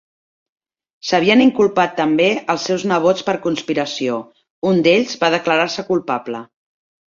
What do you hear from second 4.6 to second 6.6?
un d'ells va declarar-se culpable.